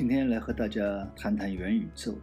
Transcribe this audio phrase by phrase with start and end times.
[0.00, 2.14] 今天来和大家谈谈元宇宙。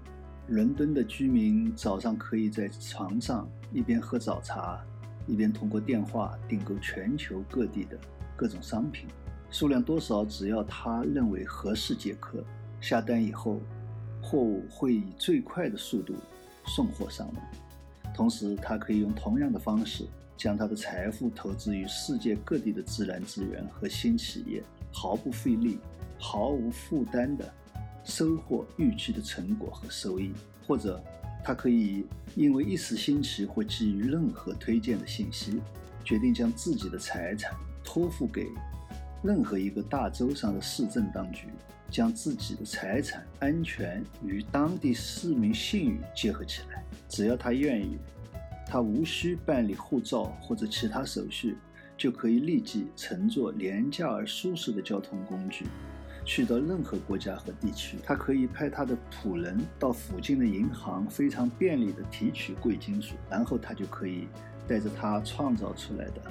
[0.48, 4.84] 伦敦的居民早上可以在床上一边喝早茶，
[5.28, 7.96] 一边通过电话订购全球各地的
[8.36, 9.08] 各种商品，
[9.52, 12.44] 数量多少只要他认为合适即可。
[12.82, 13.62] 下单以后，
[14.24, 16.16] 货物会以最快的速度
[16.66, 17.44] 送货上门。
[18.12, 20.04] 同时，他可以用同样的方式
[20.36, 25.78] 将他的财富投资于世界各地的自然资源和新企业，毫不费力、
[26.18, 27.54] 毫无负担的。
[28.08, 30.32] 收获预期的成果和收益，
[30.66, 31.00] 或者
[31.44, 35.60] 他可以因为一时兴起或基于任何推荐的信息，
[36.06, 38.48] 决定将自己的财产托付给
[39.22, 41.48] 任何一个大洲上的市政当局，
[41.92, 46.82] 将自己的财产安全与当地市民信誉结合起来。
[47.10, 47.98] 只要他愿意，
[48.66, 51.58] 他无需办理护照或者其他手续，
[51.98, 55.66] 就可以立即乘坐廉价而舒适的交通工具。
[56.28, 64.28] 去到任何国家和地区，他可以派他的仆人到附近的银行，非常便利地提取贵金属，然后他就可以
[64.68, 66.22] 带着他创造出来的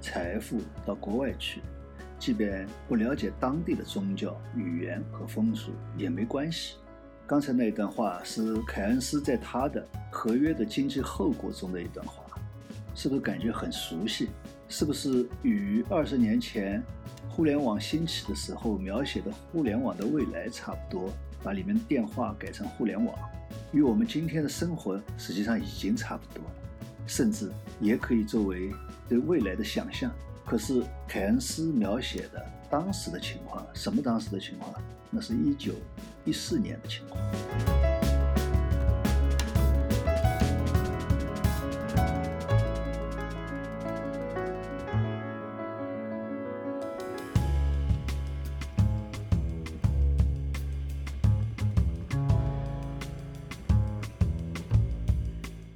[0.00, 1.60] 财富到国外去，
[2.18, 6.76] 即便不了解当地的宗教、语言和风俗也没关系。
[7.26, 12.24] 刚才那一段话是凯恩斯在他的《合约的经济后果》中的一段话，
[12.94, 14.30] 是不是感觉很熟悉？
[14.66, 16.82] 是不是与二十年前？
[17.34, 21.10] 互联网兴起的时候描写的互联网的未来差不多，
[21.42, 23.18] 把里面的电话改成互联网，
[23.72, 26.50] 与我们今天的生活实际上已经差不多了，
[27.06, 28.70] 甚至也可以作为
[29.08, 30.12] 对未来的想象。
[30.44, 34.74] 可是凯恩斯描写的当时的情况，什么当时的情况？
[35.10, 35.72] 那是一九
[36.26, 37.81] 一四年的情况。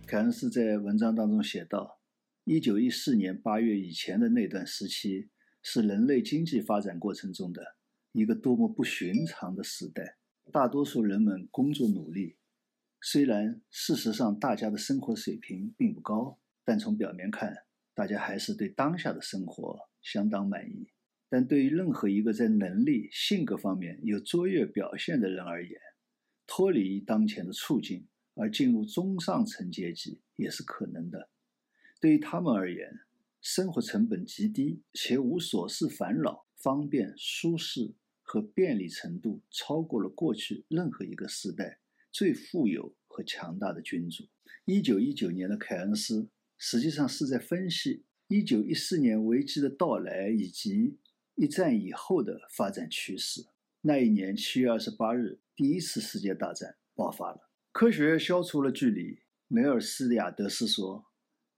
[0.07, 2.01] 凯恩斯在文章当中写道
[2.47, 5.31] ：“一九一四年八月以前的那段时期，
[5.65, 7.75] 是人类经济发展过程中的
[8.13, 10.17] 一个多么不寻常的时代。
[10.53, 12.37] 大多数人们工作努力，
[13.01, 17.53] 虽然事实上大家的生活水平并不高，但从表面看，
[17.93, 20.89] 大家还是对当下的生活相当满意。
[21.29, 25.81] 但对于任何一个在能力、性格方面有卓越表现的人而言，
[26.47, 28.07] 脱离当前的处境。”
[28.37, 31.29] 而进入中上层阶级也是可能的。
[32.01, 33.01] 对于他们而言，
[33.41, 41.81] 生活成本极低且无琐事烦恼，方便、舒适和便利程度超过了过去任何一个时代
[42.13, 44.25] 最富有和强大的君主。
[44.67, 50.99] 一九一九年的凯恩斯实际上是在分析一九一四年危机的到来以及
[51.37, 53.47] 一战以后的发展趋势。
[53.83, 57.49] 那一年七月二十八日，第一次世界大战爆发了。
[57.79, 61.05] 科学消除了距离，梅尔斯亚德斯说：“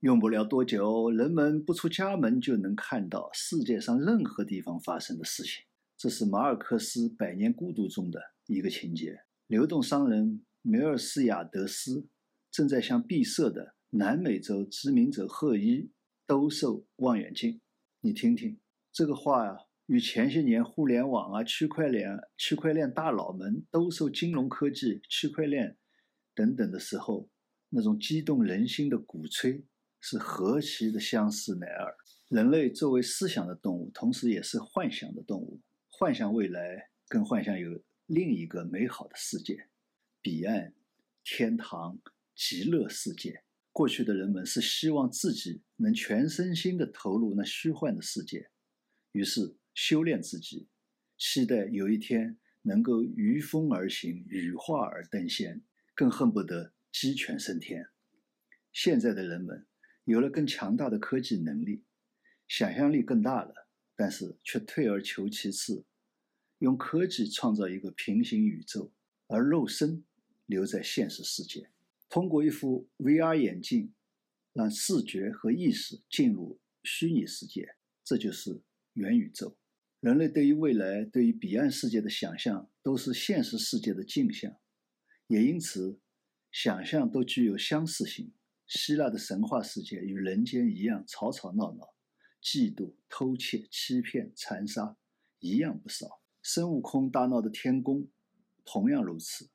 [0.02, 5.64] 用不了多久，人们不出家门就能看到世界上任何地方发生的事情。”
[5.96, 9.20] 这是马尔克斯《百年孤独》中的一个情节。
[9.46, 12.08] 流动商人梅尔斯亚德斯
[12.50, 15.92] 正在向闭塞的南美洲殖民者赫伊
[16.26, 17.60] 兜售望远镜。
[18.00, 18.58] 你听听
[18.92, 25.78] 这个话呀，与前些年互联网啊、区块链、区块链大佬们兜售金融科技、区块链。
[26.38, 27.28] 等等的时候，
[27.68, 29.64] 那种激动人心的鼓吹
[30.00, 31.92] 是何其的相似乃尔。
[32.28, 39.66] 人类作为思想的动物，同时也是幻想的动物，幻想未来，更幻想有另一个美好的世界，
[40.22, 40.72] 彼岸
[41.24, 41.98] 天堂
[42.36, 43.42] 极乐世界。
[43.72, 48.48] 过去的人们是希望自己能全身心地投入那虚幻的世界，
[49.10, 50.68] 于是修炼自己，
[51.16, 55.64] 期待有一天能够御风而行，羽化而登仙。
[55.98, 57.88] 更恨不得鸡犬升天。
[58.72, 59.66] 现在的人们
[60.04, 61.82] 有了更强大的科技能力，
[62.46, 63.66] 想象力更大了，
[63.96, 65.84] 但是却退而求其次，
[66.60, 68.92] 用科技创造一个平行宇宙，
[69.26, 70.04] 而肉身
[70.46, 71.68] 留在现实世界。
[72.08, 73.92] 通过一副 VR 眼镜，
[74.52, 77.74] 让视觉和意识进入虚拟世界，
[78.04, 78.62] 这就是
[78.92, 79.58] 元宇宙。
[79.98, 84.56] 人类对于未来、对于彼岸世界的想象，都是现实世界的镜像。
[85.28, 86.00] 也因此，
[86.50, 88.32] 想象都具有相似性。
[88.66, 91.94] 希腊的神话世界与人间一样吵吵闹闹，
[92.42, 94.96] 嫉妒、偷窃、欺骗、残杀
[95.38, 96.20] 一样不少。
[96.42, 98.08] 孙悟空大闹的天宫
[98.64, 99.50] 同样如此。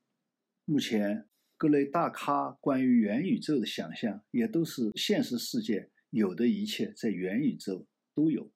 [0.66, 1.28] 目前
[1.58, 8.52] 各类大咖关于元宇宙的想象，也都是现实世界有的一切在元宇宙都有。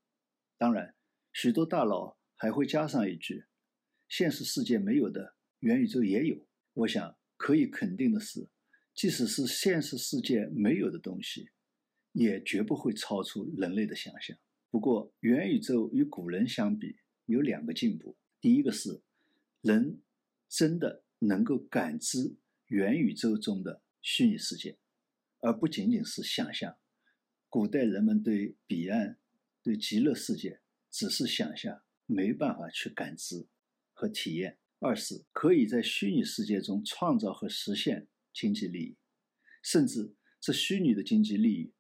[0.58, 0.96] 当然，
[1.34, 3.46] 许多大佬还会加上一句：
[4.08, 5.36] 现实世界没有的。
[5.60, 6.47] 元宇宙也有。
[6.78, 8.48] 我想可以肯定的是，
[8.94, 11.50] 即使是现实世界没有的东西，
[12.12, 14.38] 也绝不会超出人类的想象。
[14.70, 19.02] 不过，元宇宙与古人相比有两个进步：第一个是
[19.62, 20.02] 人
[20.48, 22.36] 真的能够感知
[22.68, 24.78] 元宇宙中的虚拟世界，
[25.40, 26.78] 而不仅仅是想象。
[27.50, 29.18] 古代人们对彼岸、
[29.64, 30.60] 对极乐世界
[30.92, 33.48] 只是想象，没办法去感知
[33.94, 34.60] 和体验。
[34.80, 38.98] 二是可以在虚拟世界中创造和实现经济利益，
[39.64, 41.74] 甚至这虚拟的经济利益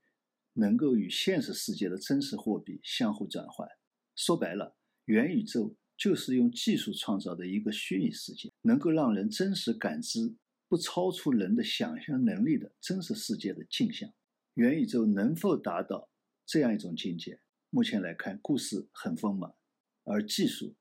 [0.53, 3.67] 能够与现实世界的真实货币相互转换。
[4.15, 10.35] 说白了，元宇宙就是用技术创造的一个虚拟世界，能够让人真实感知
[10.67, 14.11] 不超出人的想象能力的真实世界的镜像。
[14.55, 16.09] 元宇宙能否达到
[16.47, 17.39] 这样一种境界？
[17.69, 19.53] 目前来看，故事很丰满，
[20.03, 20.75] 而技术。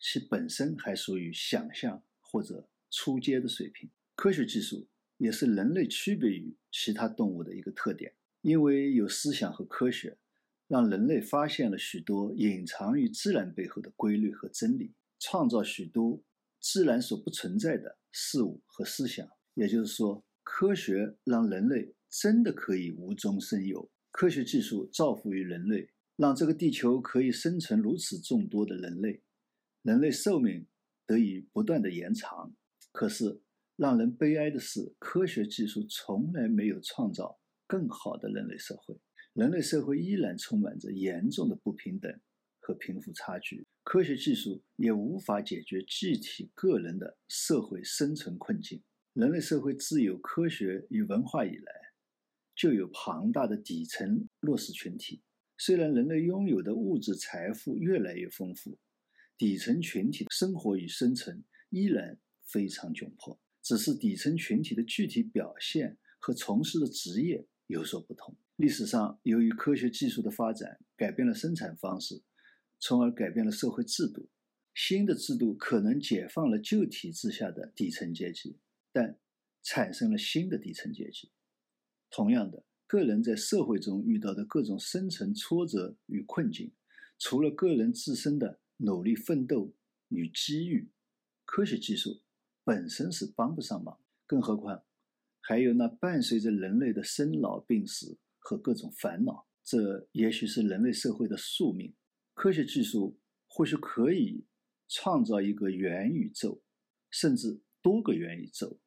[0.00, 3.90] 其本身还属于想象或者初阶的水平。
[4.16, 4.88] 科学技术
[5.18, 10.18] 也是人类区别于其他动物的一个特点，因为有思想和科学，
[10.66, 16.22] 让人类发现了许多隐藏于自然背后的规律和真理，创造许多
[16.58, 19.28] 自然所不存在的事物和思想。
[19.54, 23.90] 也就是说，科学让人类真的可以无中生有。
[24.10, 29.22] 科学技术造福于人类，让这个地球可以生存如此众多的人类。
[29.82, 30.66] 人类寿命
[31.06, 32.54] 得以不断的延长，
[32.92, 33.40] 可是
[33.76, 39.00] 让人悲哀的是，科学技术从来没有创造更好的人类社会。
[39.32, 42.12] 人类社会依然充满着严重的不平等
[42.60, 48.82] 和贫富差距，科学技术也无法解决具体个人的社会生存困境。
[49.14, 51.72] 人类社会自有科学与文化以来，
[52.54, 55.22] 就有庞大的底层弱势群体。
[55.56, 58.78] 虽然人类拥有的物质财富越来越丰富。
[59.40, 68.36] 底层群体的生活与生存依然非常窘迫，只是底层群体的具体表现和从事的职业有所不同。
[68.56, 72.22] 历史上，由于科学技术的发展，改变了生产方式，
[72.80, 74.28] 从而改变了社会制度。
[74.74, 78.58] 新的制度可能解放了旧体制下的底层阶级，
[78.92, 79.18] 但
[79.62, 81.30] 产生了新的底层阶级。
[82.10, 86.70] 同样的，个人在社会中遇到的各种生存挫折与困境，
[87.18, 88.60] 除了个人自身的。
[88.82, 89.74] 努力奋斗
[90.08, 90.90] 与机遇，
[91.44, 92.22] 科学技术
[92.64, 94.82] 本身是帮不上忙，更何况
[95.40, 101.94] 还有那伴随着人类的生老病死和各种烦恼，这也许是人类社会的宿命。
[102.32, 104.46] 科学技术或许可以
[104.88, 106.62] 创造一个元宇宙，
[107.10, 108.80] 甚至多个元宇宙，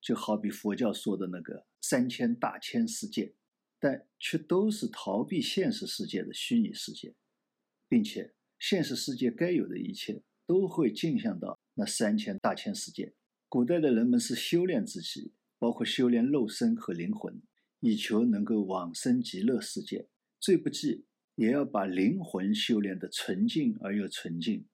[0.00, 3.34] 就好比佛教说的那个三千大千世界，
[3.78, 7.14] 但却都是逃避现实世界的虚拟世界，
[7.86, 8.35] 并且。
[8.58, 13.14] 现实世界该有的一切都会镜像到那三千大千世界。
[13.48, 17.40] 古代的人们是修炼自己，包括修炼肉身和灵魂，
[17.80, 20.08] 以求能够往生极乐世界。
[20.40, 24.66] 最不济也要把灵魂修炼得纯净而又纯净，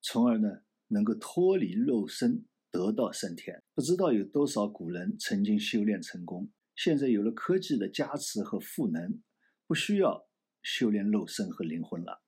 [0.00, 3.62] 从而呢能够脱离肉身，得到升天。
[3.74, 9.20] 不知道有多少古人曾经修炼成功，现在有了科技的加持和赋能，
[9.66, 10.26] 不需要
[10.62, 12.22] 修炼肉身和灵魂了。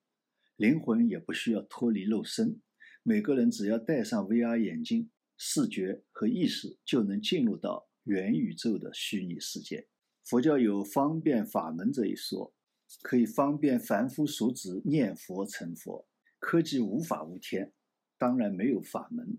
[0.60, 2.60] 灵魂也不需要脱离肉身，
[3.02, 9.88] 每个人只要戴上 VR 眼镜，视觉和意识就能进入到元宇宙的虚拟世界。
[10.22, 12.52] 佛教有方便法门这一说，
[13.00, 16.06] 可以方便凡夫俗子念佛成佛。
[16.38, 17.72] 科技无法无天，
[18.18, 19.38] 当然没有法门。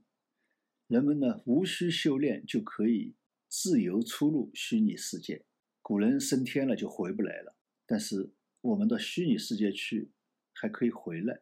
[0.87, 3.13] 人们呢，无需修炼就可以
[3.47, 5.45] 自由出入虚拟世界。
[5.83, 10.09] 古人升天了就回不来了，但是我们到虚拟世界去。
[10.61, 11.41] 还可以回来，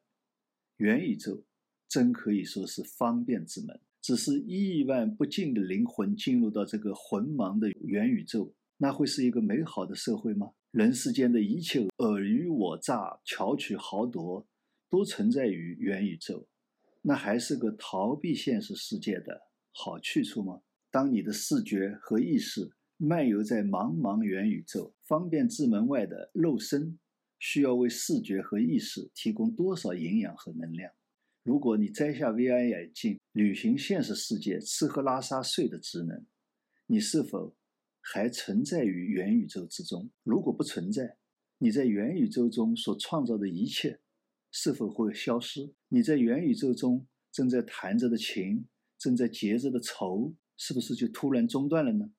[0.78, 1.44] 元宇宙
[1.90, 3.78] 真可以说是方便之门。
[4.02, 10.54] 只是亿万不尽的灵魂进入到这个浑茫的元宇宙，那会是一个美好的社会吗？
[10.72, 14.48] 人世间的一切尔虞我诈、巧取豪夺，
[14.90, 16.48] 都存在于元宇宙，
[17.02, 19.42] 那还是个逃避现实世界的
[19.74, 20.62] 好去处吗？
[20.90, 26.98] 当你的视觉和意识漫游在茫茫元宇宙，方便之门外的肉身。
[27.40, 30.92] 需要为视觉和意识提供多少营养和能量？
[31.44, 36.26] 如果你摘下 VR 眼镜，履行现实世界吃喝拉撒睡的职能，
[36.86, 37.56] 你是否
[38.02, 40.12] 还存在于元宇宙之中？
[40.24, 41.18] 如果不存在，
[41.58, 44.00] 你在元宇宙中所创造的一切
[44.52, 45.74] 是否会消失？
[45.88, 48.66] 你在元宇宙中正在弹着的琴，
[48.98, 52.12] 正在结着的愁，是不是就突然中断了呢？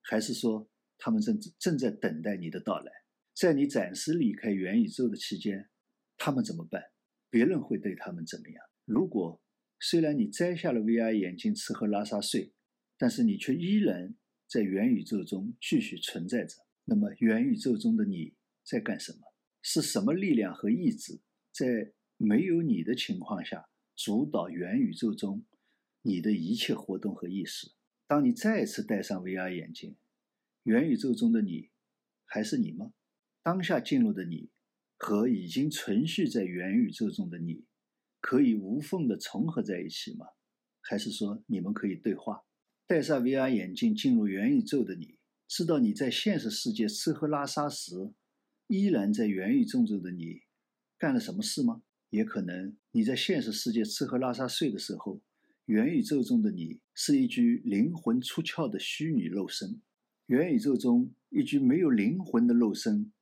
[0.00, 2.90] 还是说他们正正在等待你的到来？
[3.34, 5.68] 在你暂时离开元宇宙的期间，
[6.16, 6.82] 他们怎么办？
[7.30, 8.64] 别人会对他们怎么样？
[8.84, 9.40] 如果
[9.80, 12.52] 虽然你摘下了 VR 眼镜吃喝拉撒睡，
[12.98, 14.14] 但是你却依然
[14.46, 16.56] 在元宇宙中继续存在着。
[16.84, 19.18] 那么，元宇宙中的你在干什么？
[19.62, 21.20] 是什么力量和意志
[21.52, 25.44] 在没有你的情况下主导元宇宙中
[26.02, 27.72] 你的一切活动和意识？
[28.06, 29.96] 当你再次戴上 VR 眼镜，
[30.64, 31.70] 元宇宙中的你
[32.24, 32.92] 还是你吗？
[33.42, 34.50] 当下进入的你
[34.96, 37.64] 和已经存续在元宇宙中的你
[38.20, 40.26] 可以无缝的重合在一起吗？
[40.80, 42.44] 还是说你们可以对话？
[42.86, 45.18] 戴上 VR 眼镜进入元宇宙的你，
[45.48, 48.12] 知道你在现实世界吃喝拉撒时。
[48.68, 50.42] 依然在元宇宙中的你，
[50.96, 51.82] 干了什么事吗？
[52.10, 55.20] 也可能你在现实世界吃喝拉撒睡的时候，
[55.66, 59.82] 元宇宙中的你是一具灵魂出窍的虚拟肉身。
[60.26, 63.12] 元宇宙中一具没有灵魂的肉身，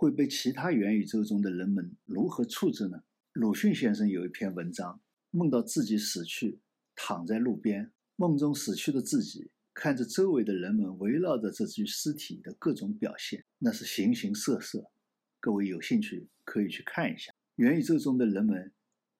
[0.00, 3.02] 会被其他元宇宙中的人们如何处置呢？
[3.32, 4.98] 鲁迅先生有一篇文章，
[5.30, 6.58] 梦到自己死去，
[6.96, 9.50] 躺在路边，梦中死去的自己。
[9.74, 14.90] 看着周围的人们围绕着这具尸体的各种表现，那是形形色色。
[15.38, 17.34] 各位有兴趣可以去看一下。
[17.56, 18.72] 元宇宙中的人们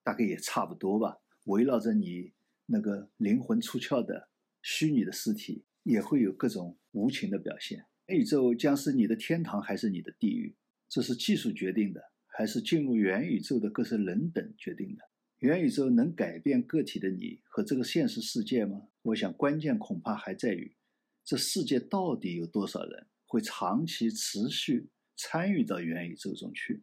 [0.03, 2.33] 大概也差不多吧，围绕着你
[2.65, 4.31] 那个灵魂出窍的
[4.63, 7.85] 虚拟的尸体，也会有各种无情的表现。
[8.07, 10.57] 元宇宙将是你的天堂还是你的地狱？
[10.91, 15.03] 这是技术决定的，还是进入元宇宙的各色人等决定的？
[15.39, 18.89] 元宇宙能改变个体的你和这个现实世界吗？
[19.03, 20.77] 我想，关键恐怕还在于，
[21.25, 26.83] 这世界到底有多少人会长期持续参与到元宇宙中去？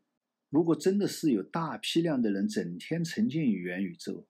[0.49, 4.25] 如果真的是有大批量的人整天沉浸于元宇宙，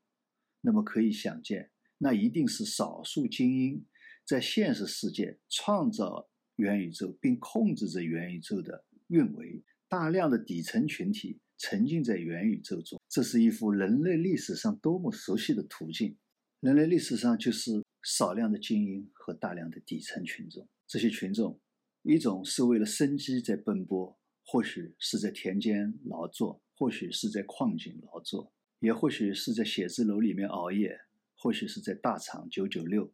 [0.62, 1.70] 那么可以想见，
[2.00, 3.86] 那一定是少数精英
[4.26, 13.02] 在现实世界创造元宇宙并控制着元宇宙的运维，大量的底层群体沉浸在元宇宙中。
[13.08, 16.18] 这是一幅人类历史上多么熟悉的图景。
[16.60, 20.68] 人类历史上就是少量的精英和大量的底层群众。
[20.88, 21.60] 这些群众，
[22.02, 31.00] 一种是为了生计在奔波，或许是在田间劳作，或许是在矿井劳作，也或许是在写字楼里面熬夜，
[31.36, 33.14] 或许是在大厂九九六，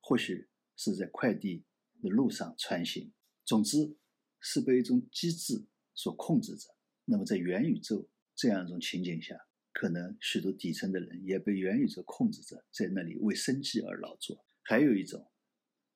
[0.00, 1.64] 或许是在快递
[2.00, 3.12] 的路上穿行。
[3.44, 3.96] 总之，
[4.40, 6.68] 是被一种机制所控制着。
[7.04, 9.36] 那么，在元宇宙这样一种情景下。
[9.72, 14.44] 可能许多底层的人也被元宇宙控制着，在那里为生计而劳作。
[14.62, 15.30] 还有一种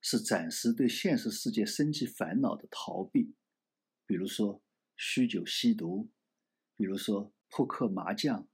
[0.01, 3.35] 是暂时对现实世界生计烦恼的逃避，
[4.07, 4.63] 比如说
[4.97, 6.09] 酗酒吸毒，
[6.77, 8.49] 比如说扑克麻将、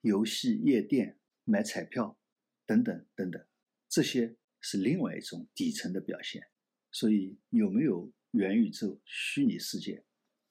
[0.00, 2.18] 游戏夜店、买彩票
[2.66, 3.46] 等等等等，
[3.88, 6.48] 这些是另外一种底层的表现。
[6.90, 10.04] 所以有没有元宇宙、虚拟世界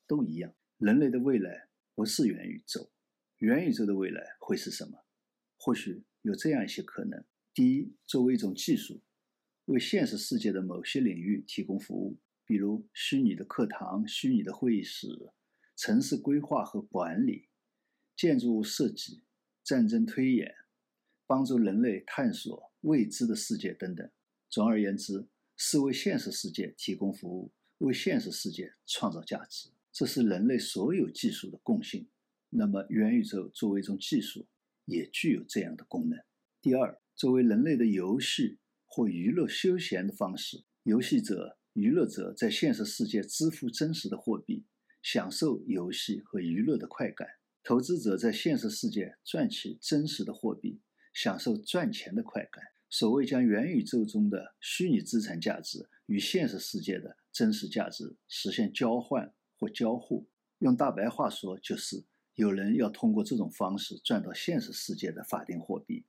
[0.07, 2.89] 都一样，人类的未来不是元宇宙。
[3.39, 5.03] 元宇宙的未来会是什么？
[5.57, 9.01] 或许有这样一些可能：第一，作为一种技术，
[9.65, 15.09] 为现实世界的某些领域提供服务，比如虚拟的课堂、虚拟的会议室、
[15.75, 17.49] 城市规划和管理、
[18.15, 19.23] 建筑物设计、
[19.61, 20.55] 战争推演，
[21.27, 24.09] 帮助人类探索未知的世界等等。
[24.49, 29.69] 总而言之，是为现实世界提供服务，为现实世界创造价值。
[29.91, 32.07] 这是人类所有技术的共性。
[32.49, 34.47] 那么，元宇宙作为一种技术，
[34.85, 36.19] 也具有这样的功能。
[36.61, 44.65] 第二，作为人类的游戏或娱乐休闲的方式，游戏者、娱乐者在现实世界支付真实的货币，
[45.01, 47.27] 享受游戏和娱乐的快感；
[47.63, 50.79] 投资者在现实世界赚取真实的货币，
[51.13, 52.63] 享受赚钱的快感。
[52.89, 60.27] 所谓将元宇宙中的虚拟资产价值与现实世界的真实价值实现交换或交互，
[60.59, 62.05] 用大白话说，就是。
[62.35, 66.03] 有人要通过这种方式赚到现实世界的法定货币，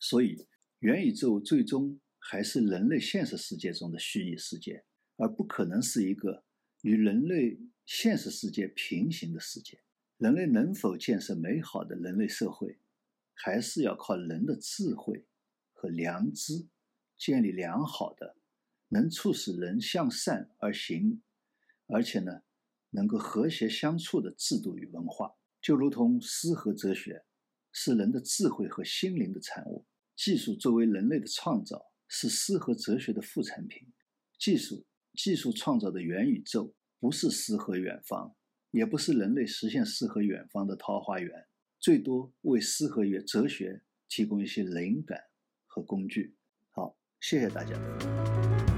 [0.00, 0.48] 所以
[0.80, 4.84] 元宇宙最终还是人类现实世界中的虚拟世界，
[5.18, 6.42] 而不可能是一个
[6.80, 9.78] 与人类现实世界平行的世界。
[10.16, 12.80] 人类能否建设美好的人类社会，
[13.32, 15.26] 还是要靠人的智慧
[15.72, 16.66] 和良知，
[17.16, 18.34] 建立良好的、
[18.92, 21.22] 能促使人向善而行，
[21.86, 22.42] 而且呢，
[22.90, 25.32] 能够和谐相处的制度与文化。
[25.62, 27.24] 就如同诗和哲学
[27.72, 33.88] 是人的智慧和心灵的产物，技术作为人类的创造是诗和哲学的副产品。
[34.38, 34.84] 技术
[35.14, 38.34] 技术创造的元宇宙不是诗和远方，
[38.72, 41.46] 也不是人类实现诗和远方的桃花源，
[41.78, 45.18] 最多为诗和哲哲学提供一些灵感
[45.66, 46.36] 和工具。
[46.72, 48.71] 好，谢谢大家。